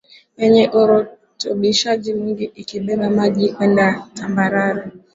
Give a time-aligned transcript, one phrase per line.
[0.39, 3.85] Yenye urutubishaji mwingi ikibeba maji kwenda
[4.15, 4.83] tambarare